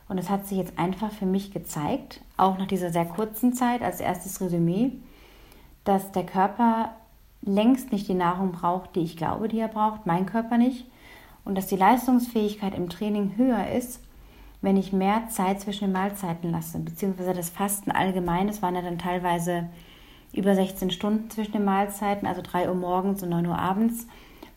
Und 0.09 0.19
es 0.19 0.29
hat 0.29 0.47
sich 0.47 0.59
jetzt 0.59 0.79
einfach 0.79 1.11
für 1.11 1.27
mich 1.27 1.53
gezeigt, 1.53 2.21
auch 2.37 2.59
nach 2.59 2.67
dieser 2.67 2.91
sehr 2.91 3.07
kurzen 3.07 3.55
Zeit 3.55 3.83
als 3.83 4.01
erstes 4.01 4.41
Resümee, 4.41 4.93
dass 5.85 6.13
der 6.13 6.25
Körper 6.25 6.91
längst 7.43 7.93
nicht 7.93 8.09
die 8.09 8.15
Nahrung 8.15 8.53
braucht, 8.53 8.95
die 8.95 9.01
ich 9.01 9.17
glaube, 9.17 9.49
die 9.49 9.59
er 9.59 9.69
braucht, 9.69 10.07
mein 10.07 10.27
Körper 10.27 10.59
nicht. 10.59 10.87
Und 11.45 11.57
dass 11.57 11.67
die 11.67 11.77
Leistungsfähigkeit 11.77 12.75
im 12.75 12.89
Training 12.89 13.33
höher 13.37 13.69
ist, 13.71 14.01
wenn 14.61 14.77
ich 14.77 14.93
mehr 14.93 15.29
Zeit 15.29 15.61
zwischen 15.61 15.87
den 15.87 15.93
Mahlzeiten 15.93 16.53
lasse, 16.53 16.79
beziehungsweise 16.79 17.35
das 17.35 17.51
Fasten 17.51 17.91
allgemein, 17.91 18.49
es 18.49 18.63
waren 18.63 18.77
ja 18.77 18.83
dann 18.83 18.99
teilweise 18.99 19.69
über 20.33 20.55
16 20.55 20.93
Stunden 20.93 21.31
zwischen 21.31 21.53
den 21.53 21.65
Mahlzeiten, 21.65 22.27
also 22.29 22.43
3 22.43 22.69
Uhr 22.69 22.77
morgens 22.77 23.23
und 23.25 23.31
9 23.31 23.47
Uhr 23.47 23.59
abends, 23.59 24.07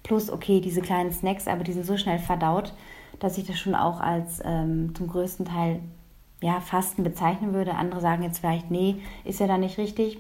plus, 0.04 0.30
okay, 0.30 0.62
diese 0.62 0.82
kleinen 0.82 1.12
Snacks, 1.12 1.48
aber 1.48 1.64
die 1.64 1.74
sind 1.74 1.86
so 1.86 1.98
schnell 1.98 2.20
verdaut, 2.20 2.74
dass 3.20 3.38
ich 3.38 3.46
das 3.46 3.60
schon 3.60 3.76
auch 3.76 4.00
als 4.00 4.42
ähm, 4.44 4.94
zum 4.96 5.08
größten 5.08 5.46
Teil 5.46 5.82
ja, 6.42 6.60
Fasten 6.60 7.04
bezeichnen 7.04 7.54
würde. 7.54 7.76
Andere 7.76 8.02
sagen 8.02 8.24
jetzt 8.24 8.40
vielleicht, 8.40 8.70
nee, 8.72 8.98
ist 9.24 9.40
ja 9.40 9.48
da 9.48 9.58
nicht 9.58 9.78
richtig. 9.78 10.20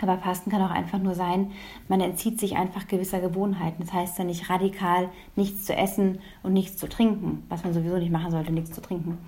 Aber 0.00 0.16
Fasten 0.18 0.50
kann 0.50 0.62
auch 0.62 0.70
einfach 0.70 0.98
nur 0.98 1.14
sein, 1.14 1.50
man 1.88 2.00
entzieht 2.00 2.38
sich 2.38 2.56
einfach 2.56 2.86
gewisser 2.86 3.20
Gewohnheiten. 3.20 3.82
Das 3.82 3.92
heißt 3.92 4.18
ja 4.18 4.24
nicht 4.24 4.48
radikal 4.48 5.08
nichts 5.34 5.64
zu 5.64 5.74
essen 5.74 6.20
und 6.42 6.52
nichts 6.52 6.76
zu 6.76 6.88
trinken, 6.88 7.44
was 7.48 7.64
man 7.64 7.74
sowieso 7.74 7.98
nicht 7.98 8.12
machen 8.12 8.30
sollte, 8.30 8.52
nichts 8.52 8.72
zu 8.72 8.80
trinken. 8.80 9.18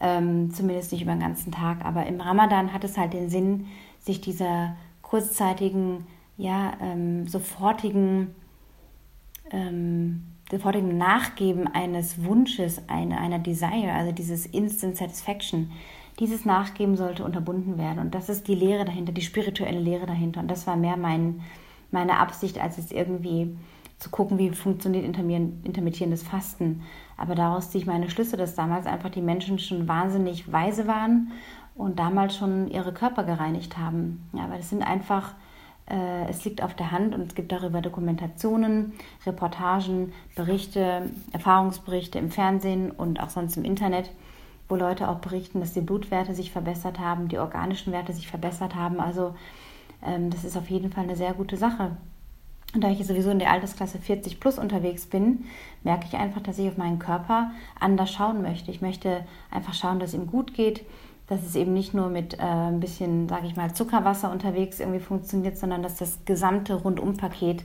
Ähm, 0.00 0.52
zumindest 0.52 0.92
nicht 0.92 1.02
über 1.02 1.12
den 1.12 1.20
ganzen 1.20 1.50
Tag. 1.50 1.84
Aber 1.84 2.04
im 2.06 2.20
Ramadan 2.20 2.72
hat 2.74 2.84
es 2.84 2.98
halt 2.98 3.14
den 3.14 3.30
Sinn, 3.30 3.66
sich 4.00 4.20
dieser 4.20 4.76
kurzzeitigen, 5.00 6.06
ja, 6.36 6.72
ähm, 6.80 7.26
sofortigen, 7.28 8.34
ähm, 9.50 10.31
sofortigen 10.52 10.98
Nachgeben 10.98 11.66
eines 11.66 12.22
Wunsches, 12.22 12.82
eine, 12.86 13.18
einer 13.18 13.38
Desire, 13.38 13.92
also 13.92 14.12
dieses 14.12 14.44
Instant 14.44 14.98
Satisfaction, 14.98 15.72
dieses 16.20 16.44
Nachgeben 16.44 16.94
sollte 16.96 17.24
unterbunden 17.24 17.78
werden. 17.78 17.98
Und 17.98 18.14
das 18.14 18.28
ist 18.28 18.46
die 18.46 18.54
Lehre 18.54 18.84
dahinter, 18.84 19.12
die 19.12 19.22
spirituelle 19.22 19.80
Lehre 19.80 20.04
dahinter. 20.04 20.40
Und 20.40 20.50
das 20.50 20.66
war 20.66 20.76
mehr 20.76 20.98
mein, 20.98 21.40
meine 21.90 22.18
Absicht, 22.18 22.60
als 22.60 22.76
es 22.76 22.92
irgendwie 22.92 23.56
zu 23.98 24.10
gucken, 24.10 24.38
wie 24.38 24.50
funktioniert 24.50 25.04
intermittierendes 25.04 26.22
Fasten. 26.22 26.82
Aber 27.16 27.34
daraus 27.34 27.70
ziehe 27.70 27.80
ich 27.80 27.86
meine 27.86 28.10
Schlüsse, 28.10 28.36
dass 28.36 28.54
damals 28.54 28.84
einfach 28.84 29.08
die 29.10 29.22
Menschen 29.22 29.58
schon 29.58 29.88
wahnsinnig 29.88 30.52
weise 30.52 30.86
waren 30.86 31.32
und 31.74 31.98
damals 31.98 32.36
schon 32.36 32.68
ihre 32.68 32.92
Körper 32.92 33.24
gereinigt 33.24 33.78
haben. 33.78 34.28
Ja, 34.34 34.44
aber 34.44 34.58
das 34.58 34.68
sind 34.68 34.82
einfach, 34.82 35.34
äh, 35.92 36.28
es 36.28 36.44
liegt 36.44 36.62
auf 36.62 36.74
der 36.74 36.90
Hand 36.90 37.14
und 37.14 37.20
es 37.20 37.34
gibt 37.34 37.52
darüber 37.52 37.82
Dokumentationen, 37.82 38.94
Reportagen, 39.26 40.12
Berichte, 40.34 41.10
Erfahrungsberichte 41.32 42.18
im 42.18 42.30
Fernsehen 42.30 42.90
und 42.90 43.20
auch 43.20 43.28
sonst 43.28 43.56
im 43.56 43.64
Internet, 43.64 44.10
wo 44.68 44.76
Leute 44.76 45.08
auch 45.08 45.18
berichten, 45.18 45.60
dass 45.60 45.74
die 45.74 45.82
Blutwerte 45.82 46.34
sich 46.34 46.50
verbessert 46.50 46.98
haben, 46.98 47.28
die 47.28 47.38
organischen 47.38 47.92
Werte 47.92 48.14
sich 48.14 48.26
verbessert 48.26 48.74
haben. 48.74 49.00
Also 49.00 49.34
ähm, 50.02 50.30
das 50.30 50.44
ist 50.44 50.56
auf 50.56 50.70
jeden 50.70 50.90
Fall 50.90 51.04
eine 51.04 51.16
sehr 51.16 51.34
gute 51.34 51.58
Sache. 51.58 51.92
Und 52.74 52.82
da 52.82 52.90
ich 52.90 53.06
sowieso 53.06 53.28
in 53.28 53.38
der 53.38 53.50
Altersklasse 53.50 53.98
40 53.98 54.40
plus 54.40 54.58
unterwegs 54.58 55.04
bin, 55.04 55.44
merke 55.84 56.06
ich 56.06 56.14
einfach, 56.14 56.40
dass 56.40 56.58
ich 56.58 56.68
auf 56.68 56.78
meinen 56.78 56.98
Körper 56.98 57.50
anders 57.78 58.10
schauen 58.10 58.40
möchte. 58.40 58.70
Ich 58.70 58.80
möchte 58.80 59.26
einfach 59.50 59.74
schauen, 59.74 60.00
dass 60.00 60.10
es 60.10 60.14
ihm 60.14 60.26
gut 60.26 60.54
geht, 60.54 60.82
dass 61.32 61.46
es 61.46 61.56
eben 61.56 61.72
nicht 61.72 61.94
nur 61.94 62.08
mit 62.08 62.38
äh, 62.38 62.42
ein 62.42 62.78
bisschen, 62.78 63.28
sage 63.28 63.46
ich 63.46 63.56
mal, 63.56 63.72
Zuckerwasser 63.72 64.30
unterwegs 64.30 64.80
irgendwie 64.80 65.00
funktioniert, 65.00 65.56
sondern 65.56 65.82
dass 65.82 65.96
das 65.96 66.24
gesamte 66.26 66.74
Rundumpaket, 66.74 67.64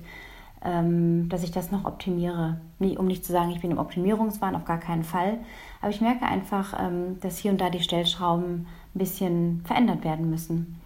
ähm, 0.64 1.28
dass 1.28 1.44
ich 1.44 1.52
das 1.52 1.70
noch 1.70 1.84
optimiere. 1.84 2.62
Nie, 2.80 2.98
um 2.98 3.08
nicht 3.08 3.26
zu 3.26 3.34
sagen, 3.34 3.52
ich 3.52 3.60
bin 3.60 3.72
im 3.72 3.78
Optimierungswahn, 3.78 4.56
auf 4.56 4.64
gar 4.64 4.80
keinen 4.80 5.04
Fall. 5.04 5.40
Aber 5.82 5.90
ich 5.90 6.00
merke 6.00 6.26
einfach, 6.26 6.80
ähm, 6.80 7.20
dass 7.20 7.38
hier 7.38 7.52
und 7.52 7.60
da 7.60 7.70
die 7.70 7.82
Stellschrauben 7.82 8.68
ein 8.96 9.00
bisschen 9.00 9.62
verändert 9.66 10.06
werden 10.06 10.30
müssen. 10.30 10.80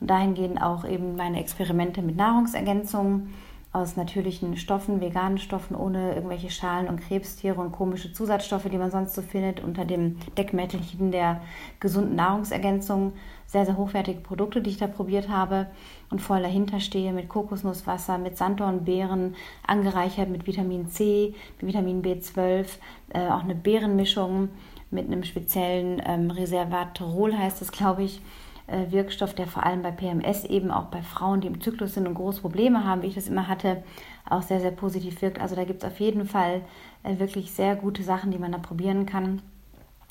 Und 0.00 0.08
dahin 0.08 0.32
gehen 0.32 0.56
auch 0.56 0.86
eben 0.86 1.16
meine 1.16 1.38
Experimente 1.38 2.00
mit 2.00 2.16
Nahrungsergänzungen 2.16 3.34
aus 3.72 3.96
natürlichen 3.96 4.56
Stoffen, 4.58 5.00
veganen 5.00 5.38
Stoffen, 5.38 5.74
ohne 5.74 6.14
irgendwelche 6.14 6.50
Schalen 6.50 6.88
und 6.88 7.00
Krebstiere 7.00 7.58
und 7.60 7.72
komische 7.72 8.12
Zusatzstoffe, 8.12 8.68
die 8.70 8.76
man 8.76 8.90
sonst 8.90 9.14
so 9.14 9.22
findet, 9.22 9.60
unter 9.60 9.86
dem 9.86 10.18
Deckmäntelchen 10.36 11.10
der 11.10 11.40
gesunden 11.80 12.14
Nahrungsergänzung. 12.14 13.14
Sehr, 13.46 13.64
sehr 13.64 13.76
hochwertige 13.76 14.20
Produkte, 14.20 14.60
die 14.60 14.70
ich 14.70 14.78
da 14.78 14.86
probiert 14.86 15.28
habe 15.28 15.68
und 16.10 16.20
voll 16.20 16.42
dahinter 16.42 16.80
stehe 16.80 17.12
mit 17.12 17.28
Kokosnusswasser, 17.28 18.18
mit 18.18 18.36
Sanddornbeeren, 18.36 19.34
angereichert 19.66 20.28
mit 20.28 20.46
Vitamin 20.46 20.88
C, 20.88 21.34
mit 21.60 21.68
Vitamin 21.68 22.02
B12, 22.02 22.66
äh, 23.14 23.28
auch 23.28 23.42
eine 23.42 23.54
Beerenmischung 23.54 24.50
mit 24.90 25.06
einem 25.06 25.24
speziellen 25.24 26.00
ähm, 26.04 26.30
Reservatrol 26.30 27.36
heißt 27.36 27.62
es, 27.62 27.72
glaube 27.72 28.04
ich, 28.04 28.20
Wirkstoff, 28.90 29.34
der 29.34 29.46
vor 29.46 29.64
allem 29.64 29.82
bei 29.82 29.90
PMS 29.90 30.44
eben 30.44 30.70
auch 30.70 30.84
bei 30.84 31.02
Frauen, 31.02 31.40
die 31.40 31.48
im 31.48 31.60
Zyklus 31.60 31.94
sind 31.94 32.06
und 32.06 32.14
große 32.14 32.40
Probleme 32.40 32.84
haben, 32.84 33.02
wie 33.02 33.08
ich 33.08 33.14
das 33.14 33.28
immer 33.28 33.48
hatte, 33.48 33.82
auch 34.28 34.42
sehr, 34.42 34.60
sehr 34.60 34.70
positiv 34.70 35.20
wirkt. 35.22 35.40
Also 35.40 35.56
da 35.56 35.64
gibt 35.64 35.82
es 35.82 35.90
auf 35.90 36.00
jeden 36.00 36.26
Fall 36.26 36.62
äh, 37.02 37.18
wirklich 37.18 37.52
sehr 37.52 37.76
gute 37.76 38.02
Sachen, 38.02 38.30
die 38.30 38.38
man 38.38 38.52
da 38.52 38.58
probieren 38.58 39.06
kann. 39.06 39.42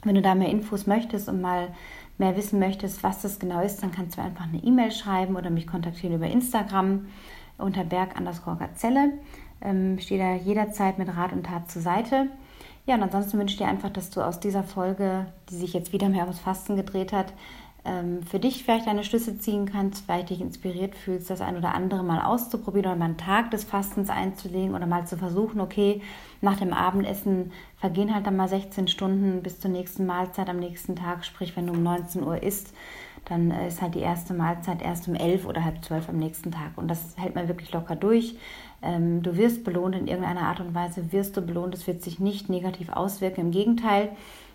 Wenn 0.03 0.15
du 0.15 0.21
da 0.21 0.35
mehr 0.35 0.49
Infos 0.49 0.87
möchtest 0.87 1.29
und 1.29 1.41
mal 1.41 1.69
mehr 2.17 2.35
wissen 2.35 2.59
möchtest, 2.59 3.03
was 3.03 3.21
das 3.21 3.39
genau 3.39 3.61
ist, 3.61 3.81
dann 3.83 3.91
kannst 3.91 4.17
du 4.17 4.21
einfach 4.21 4.45
eine 4.45 4.63
E-Mail 4.63 4.91
schreiben 4.91 5.35
oder 5.35 5.49
mich 5.49 5.67
kontaktieren 5.67 6.15
über 6.15 6.27
Instagram 6.27 7.07
unter 7.57 7.83
berg 7.83 8.15
Gazelle. 8.59 9.13
Ähm, 9.61 9.99
stehe 9.99 10.19
da 10.19 10.33
jederzeit 10.33 10.97
mit 10.97 11.15
Rat 11.15 11.33
und 11.33 11.45
Tat 11.45 11.69
zur 11.69 11.81
Seite. 11.81 12.27
Ja, 12.87 12.95
und 12.95 13.03
ansonsten 13.03 13.37
wünsche 13.37 13.53
ich 13.53 13.59
dir 13.59 13.67
einfach, 13.67 13.91
dass 13.91 14.09
du 14.09 14.21
aus 14.21 14.39
dieser 14.39 14.63
Folge, 14.63 15.27
die 15.49 15.55
sich 15.55 15.73
jetzt 15.73 15.93
wieder 15.93 16.09
mehr 16.09 16.23
ums 16.23 16.39
Fasten 16.39 16.75
gedreht 16.75 17.13
hat, 17.13 17.31
ähm, 17.83 18.21
für 18.23 18.39
dich 18.39 18.63
vielleicht 18.63 18.85
deine 18.85 19.03
Schlüsse 19.03 19.39
ziehen 19.39 19.65
kannst, 19.65 20.05
vielleicht 20.05 20.29
dich 20.29 20.41
inspiriert 20.41 20.95
fühlst, 20.95 21.29
das 21.29 21.41
ein 21.41 21.57
oder 21.57 21.73
andere 21.73 22.03
mal 22.03 22.21
auszuprobieren 22.21 22.91
oder 22.91 22.95
mal 22.95 23.05
einen 23.05 23.17
Tag 23.17 23.51
des 23.51 23.63
Fastens 23.63 24.09
einzulegen 24.09 24.75
oder 24.75 24.85
mal 24.85 25.07
zu 25.07 25.17
versuchen, 25.17 25.59
okay, 25.59 26.01
nach 26.41 26.57
dem 26.57 26.73
Abendessen 26.73 27.51
vergehen 27.77 28.13
halt 28.13 28.27
dann 28.27 28.35
mal 28.35 28.47
16 28.47 28.87
Stunden 28.87 29.41
bis 29.41 29.59
zur 29.59 29.71
nächsten 29.71 30.05
Mahlzeit 30.05 30.49
am 30.49 30.59
nächsten 30.59 30.95
Tag, 30.95 31.25
sprich 31.25 31.55
wenn 31.55 31.67
du 31.67 31.73
um 31.73 31.81
19 31.81 32.23
Uhr 32.23 32.43
isst, 32.43 32.73
dann 33.25 33.51
äh, 33.51 33.67
ist 33.67 33.81
halt 33.81 33.95
die 33.95 33.99
erste 33.99 34.33
Mahlzeit 34.33 34.81
erst 34.81 35.07
um 35.07 35.15
11 35.15 35.45
oder 35.45 35.63
halb 35.63 35.83
12 35.83 36.09
am 36.09 36.17
nächsten 36.17 36.51
Tag. 36.51 36.71
Und 36.75 36.87
das 36.87 37.15
hält 37.17 37.35
man 37.35 37.47
wirklich 37.47 37.71
locker 37.71 37.95
durch. 37.95 38.35
Ähm, 38.81 39.21
du 39.21 39.37
wirst 39.37 39.63
belohnt 39.63 39.95
in 39.95 40.07
irgendeiner 40.07 40.41
Art 40.41 40.59
und 40.59 40.73
Weise, 40.73 41.11
wirst 41.11 41.37
du 41.37 41.41
belohnt, 41.41 41.73
es 41.73 41.85
wird 41.87 42.01
sich 42.01 42.19
nicht 42.19 42.49
negativ 42.49 42.89
auswirken, 42.89 43.41
im 43.41 43.51
Gegenteil, 43.51 44.09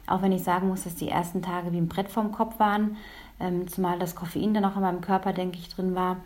auch 0.06 0.22
wenn 0.22 0.32
ich 0.32 0.42
sagen 0.42 0.68
muss, 0.68 0.84
dass 0.84 0.94
die 0.94 1.08
ersten 1.08 1.42
Tage 1.42 1.72
wie 1.72 1.78
ein 1.78 1.88
Brett 1.88 2.08
vorm 2.08 2.32
Kopf 2.32 2.58
waren, 2.58 2.96
ähm, 3.40 3.68
zumal 3.68 3.98
das 3.98 4.14
Koffein 4.14 4.54
dann 4.54 4.64
auch 4.64 4.76
in 4.76 4.82
meinem 4.82 5.00
Körper, 5.00 5.32
denke 5.32 5.58
ich, 5.58 5.68
drin 5.68 5.94
war. 5.94 6.18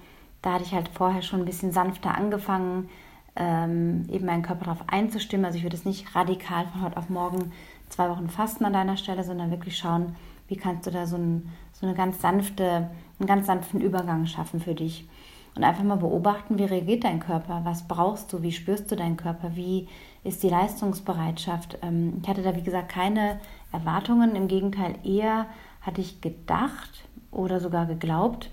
Da 0.42 0.54
hatte 0.54 0.64
ich 0.64 0.72
halt 0.72 0.88
vorher 0.88 1.22
schon 1.22 1.40
ein 1.40 1.46
bisschen 1.46 1.72
sanfter 1.72 2.14
angefangen, 2.14 2.88
ähm, 3.36 4.06
eben 4.10 4.26
meinen 4.26 4.42
Körper 4.42 4.66
darauf 4.66 4.88
einzustimmen. 4.88 5.44
Also 5.44 5.58
ich 5.58 5.64
würde 5.64 5.76
es 5.76 5.84
nicht 5.84 6.14
radikal 6.14 6.66
von 6.66 6.82
heute 6.82 6.96
auf 6.96 7.08
morgen 7.08 7.52
zwei 7.88 8.08
Wochen 8.08 8.28
fasten 8.28 8.64
an 8.64 8.72
deiner 8.72 8.96
Stelle, 8.96 9.24
sondern 9.24 9.50
wirklich 9.50 9.76
schauen, 9.76 10.16
wie 10.48 10.56
kannst 10.56 10.86
du 10.86 10.90
da 10.90 11.06
so, 11.06 11.16
ein, 11.16 11.50
so 11.72 11.86
eine 11.86 11.94
ganz 11.94 12.20
sanfte, 12.20 12.90
einen 13.18 13.26
ganz 13.26 13.46
sanften 13.46 13.80
Übergang 13.80 14.26
schaffen 14.26 14.60
für 14.60 14.74
dich. 14.74 15.08
Und 15.56 15.64
einfach 15.64 15.82
mal 15.82 15.96
beobachten, 15.96 16.58
wie 16.58 16.64
reagiert 16.64 17.04
dein 17.04 17.18
Körper, 17.18 17.62
was 17.64 17.86
brauchst 17.88 18.32
du, 18.32 18.42
wie 18.42 18.52
spürst 18.52 18.90
du 18.90 18.96
deinen 18.96 19.16
Körper, 19.16 19.56
wie 19.56 19.88
ist 20.22 20.42
die 20.42 20.48
Leistungsbereitschaft. 20.48 21.78
Ähm, 21.82 22.20
ich 22.22 22.28
hatte 22.28 22.42
da, 22.42 22.54
wie 22.54 22.62
gesagt, 22.62 22.90
keine 22.90 23.40
Erwartungen, 23.72 24.36
im 24.36 24.48
Gegenteil 24.48 24.96
eher 25.04 25.46
hatte 25.80 26.00
ich 26.00 26.20
gedacht 26.20 27.04
oder 27.30 27.60
sogar 27.60 27.86
geglaubt, 27.86 28.50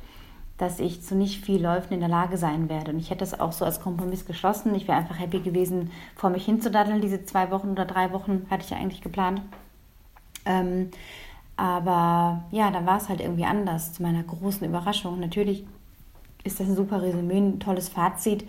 dass 0.57 0.79
ich 0.79 1.01
zu 1.01 1.15
nicht 1.15 1.43
viel 1.43 1.62
Läufen 1.62 1.93
in 1.93 2.00
der 2.00 2.09
Lage 2.09 2.38
sein 2.38 2.69
werde. 2.69 2.91
Und 2.91 3.00
ich 3.00 3.09
hätte 3.09 3.19
das 3.19 3.39
auch 3.39 3.51
so 3.51 3.65
als 3.65 3.81
Kompromiss 3.81 4.25
geschlossen. 4.25 4.74
Ich 4.74 4.88
wäre 4.88 4.97
einfach 4.97 5.19
happy 5.19 5.39
gewesen, 5.39 5.91
vor 6.15 6.29
mich 6.29 6.45
hinzudaddeln. 6.45 7.01
Diese 7.01 7.25
zwei 7.25 7.51
Wochen 7.51 7.69
oder 7.69 7.86
drei 7.86 8.12
Wochen 8.12 8.47
hatte 8.50 8.63
ich 8.63 8.71
ja 8.71 8.77
eigentlich 8.77 9.01
geplant. 9.01 9.41
Ähm, 10.45 10.89
aber 11.57 12.45
ja, 12.51 12.71
da 12.71 12.86
war 12.86 12.97
es 12.97 13.09
halt 13.09 13.19
irgendwie 13.19 13.45
anders, 13.45 13.93
zu 13.93 14.01
meiner 14.01 14.24
großen 14.24 14.65
Überraschung. 14.67 15.19
Natürlich 15.19 15.65
ist 16.43 16.59
das 16.59 16.67
ein 16.67 16.75
super 16.75 17.01
Resümee, 17.01 17.38
ein 17.38 17.59
tolles 17.59 17.89
Fazit, 17.89 18.47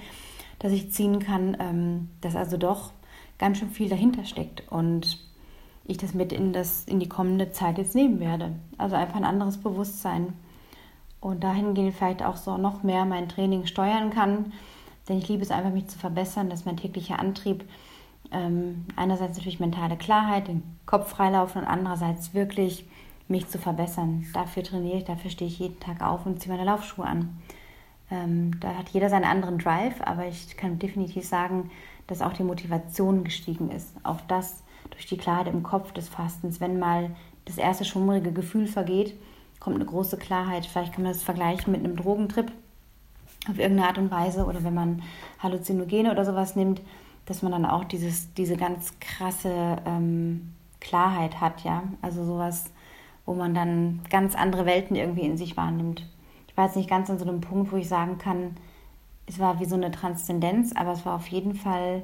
das 0.58 0.72
ich 0.72 0.92
ziehen 0.92 1.18
kann, 1.18 1.56
ähm, 1.58 2.10
dass 2.20 2.36
also 2.36 2.56
doch 2.56 2.92
ganz 3.38 3.58
schön 3.58 3.70
viel 3.70 3.88
dahinter 3.88 4.24
steckt 4.24 4.62
und 4.70 5.18
ich 5.88 5.96
das 5.96 6.14
mit 6.14 6.32
in, 6.32 6.52
das, 6.52 6.84
in 6.84 7.00
die 7.00 7.08
kommende 7.08 7.50
Zeit 7.50 7.78
jetzt 7.78 7.94
nehmen 7.94 8.20
werde. 8.20 8.52
Also 8.76 8.94
einfach 8.94 9.16
ein 9.16 9.24
anderes 9.24 9.56
Bewusstsein 9.56 10.34
und 11.20 11.42
dahingehend 11.42 11.94
vielleicht 11.94 12.22
auch 12.22 12.36
so 12.36 12.56
noch 12.58 12.82
mehr 12.84 13.04
mein 13.04 13.28
Training 13.28 13.66
steuern 13.66 14.10
kann, 14.10 14.52
denn 15.08 15.18
ich 15.18 15.28
liebe 15.28 15.42
es 15.42 15.50
einfach, 15.50 15.72
mich 15.72 15.88
zu 15.88 15.98
verbessern, 15.98 16.50
dass 16.50 16.66
mein 16.66 16.76
täglicher 16.76 17.18
Antrieb 17.18 17.64
ähm, 18.30 18.84
einerseits 18.94 19.38
natürlich 19.38 19.60
mentale 19.60 19.96
Klarheit, 19.96 20.48
den 20.48 20.62
Kopf 20.84 21.08
freilaufen 21.08 21.62
und 21.62 21.66
andererseits 21.66 22.34
wirklich 22.34 22.86
mich 23.26 23.48
zu 23.48 23.58
verbessern. 23.58 24.26
Dafür 24.34 24.62
trainiere 24.62 24.98
ich, 24.98 25.04
dafür 25.04 25.30
stehe 25.30 25.50
ich 25.50 25.58
jeden 25.58 25.80
Tag 25.80 26.02
auf 26.02 26.26
und 26.26 26.40
ziehe 26.40 26.54
meine 26.54 26.68
Laufschuhe 26.68 27.06
an. 27.06 27.38
Ähm, 28.10 28.60
da 28.60 28.74
hat 28.74 28.90
jeder 28.90 29.08
seinen 29.08 29.24
anderen 29.24 29.58
Drive, 29.58 30.00
aber 30.02 30.26
ich 30.26 30.56
kann 30.58 30.78
definitiv 30.78 31.26
sagen, 31.26 31.70
dass 32.06 32.20
auch 32.20 32.34
die 32.34 32.44
Motivation 32.44 33.24
gestiegen 33.24 33.70
ist. 33.70 33.94
Auch 34.02 34.20
das 34.28 34.62
durch 34.90 35.06
die 35.06 35.16
Klarheit 35.16 35.48
im 35.48 35.62
Kopf 35.62 35.92
des 35.92 36.08
Fastens. 36.08 36.60
Wenn 36.60 36.78
mal 36.78 37.10
das 37.44 37.58
erste 37.58 37.84
schummrige 37.84 38.32
Gefühl 38.32 38.66
vergeht, 38.66 39.14
kommt 39.60 39.76
eine 39.76 39.84
große 39.84 40.16
Klarheit. 40.16 40.66
Vielleicht 40.66 40.92
kann 40.92 41.02
man 41.02 41.12
das 41.12 41.22
vergleichen 41.22 41.72
mit 41.72 41.84
einem 41.84 41.96
Drogentrip 41.96 42.52
auf 43.48 43.58
irgendeine 43.58 43.88
Art 43.88 43.98
und 43.98 44.10
Weise 44.10 44.44
oder 44.44 44.64
wenn 44.64 44.74
man 44.74 45.02
Halluzinogene 45.38 46.10
oder 46.10 46.24
sowas 46.24 46.56
nimmt, 46.56 46.80
dass 47.26 47.42
man 47.42 47.52
dann 47.52 47.66
auch 47.66 47.84
dieses, 47.84 48.32
diese 48.34 48.56
ganz 48.56 48.98
krasse 49.00 49.78
ähm, 49.86 50.54
Klarheit 50.80 51.40
hat, 51.40 51.64
ja. 51.64 51.82
Also 52.02 52.24
sowas, 52.24 52.70
wo 53.26 53.34
man 53.34 53.54
dann 53.54 54.00
ganz 54.10 54.34
andere 54.34 54.66
Welten 54.66 54.96
irgendwie 54.96 55.26
in 55.26 55.36
sich 55.36 55.56
wahrnimmt 55.56 56.04
war 56.58 56.66
jetzt 56.66 56.76
nicht 56.76 56.90
ganz 56.90 57.08
an 57.08 57.20
so 57.20 57.24
einem 57.24 57.40
Punkt, 57.40 57.70
wo 57.70 57.76
ich 57.76 57.88
sagen 57.88 58.18
kann, 58.18 58.56
es 59.26 59.38
war 59.38 59.60
wie 59.60 59.64
so 59.64 59.76
eine 59.76 59.92
Transzendenz, 59.92 60.72
aber 60.74 60.90
es 60.90 61.06
war 61.06 61.14
auf 61.14 61.28
jeden 61.28 61.54
Fall 61.54 62.02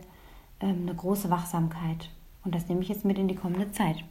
ähm, 0.61 0.83
eine 0.83 0.95
große 0.95 1.29
Wachsamkeit. 1.29 2.09
Und 2.45 2.55
das 2.55 2.69
nehme 2.69 2.83
ich 2.83 2.89
jetzt 2.89 3.05
mit 3.05 3.19
in 3.19 3.29
die 3.29 3.35
kommende 3.35 3.71
Zeit. 3.73 4.05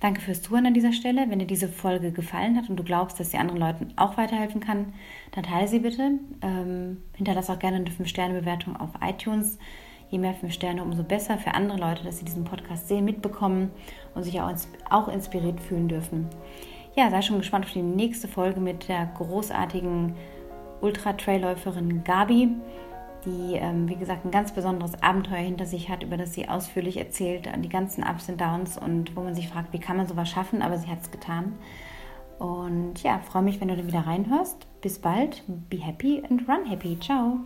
Danke 0.00 0.20
fürs 0.20 0.42
Zuhören 0.42 0.66
an 0.66 0.74
dieser 0.74 0.92
Stelle. 0.92 1.26
Wenn 1.28 1.38
dir 1.38 1.46
diese 1.46 1.68
Folge 1.68 2.10
gefallen 2.12 2.56
hat 2.56 2.68
und 2.68 2.76
du 2.76 2.84
glaubst, 2.84 3.20
dass 3.20 3.30
sie 3.30 3.38
anderen 3.38 3.60
Leuten 3.60 3.92
auch 3.96 4.16
weiterhelfen 4.16 4.60
kann, 4.60 4.92
dann 5.32 5.44
teile 5.44 5.68
sie 5.68 5.78
bitte. 5.78 6.18
Ähm, 6.42 6.98
hinterlass 7.14 7.50
auch 7.50 7.58
gerne 7.58 7.76
eine 7.76 7.90
5-Sterne-Bewertung 7.90 8.76
auf 8.76 8.90
iTunes. 9.00 9.58
Je 10.10 10.18
mehr 10.18 10.34
5 10.34 10.52
Sterne, 10.52 10.82
umso 10.82 11.02
besser 11.02 11.38
für 11.38 11.54
andere 11.54 11.78
Leute, 11.78 12.04
dass 12.04 12.18
sie 12.18 12.24
diesen 12.24 12.44
Podcast 12.44 12.88
sehen, 12.88 13.04
mitbekommen 13.04 13.70
und 14.14 14.22
sich 14.22 14.40
auch, 14.40 14.52
auch 14.90 15.08
inspiriert 15.08 15.60
fühlen 15.60 15.88
dürfen 15.88 16.28
ja, 16.96 17.10
sei 17.10 17.22
schon 17.22 17.38
gespannt 17.38 17.64
auf 17.64 17.72
die 17.72 17.82
nächste 17.82 18.28
Folge 18.28 18.60
mit 18.60 18.88
der 18.88 19.06
großartigen 19.06 20.14
Ultra-Trailläuferin 20.80 22.04
Gabi, 22.04 22.50
die, 23.26 23.54
ähm, 23.54 23.88
wie 23.88 23.96
gesagt, 23.96 24.24
ein 24.24 24.30
ganz 24.30 24.52
besonderes 24.52 25.02
Abenteuer 25.02 25.38
hinter 25.38 25.66
sich 25.66 25.88
hat, 25.88 26.02
über 26.02 26.16
das 26.16 26.34
sie 26.34 26.48
ausführlich 26.48 26.96
erzählt, 26.96 27.48
die 27.58 27.68
ganzen 27.68 28.04
Ups 28.04 28.28
und 28.28 28.40
Downs 28.40 28.78
und 28.78 29.16
wo 29.16 29.22
man 29.22 29.34
sich 29.34 29.48
fragt, 29.48 29.72
wie 29.72 29.80
kann 29.80 29.96
man 29.96 30.06
sowas 30.06 30.28
schaffen, 30.28 30.62
aber 30.62 30.78
sie 30.78 30.88
hat 30.88 31.02
es 31.02 31.10
getan. 31.10 31.54
Und 32.38 33.02
ja, 33.02 33.20
freue 33.20 33.42
mich, 33.42 33.60
wenn 33.60 33.68
du 33.68 33.76
da 33.76 33.86
wieder 33.86 34.06
reinhörst. 34.06 34.66
Bis 34.80 34.98
bald. 34.98 35.42
Be 35.70 35.78
happy 35.78 36.22
and 36.28 36.48
run 36.48 36.66
happy. 36.66 36.98
Ciao. 36.98 37.38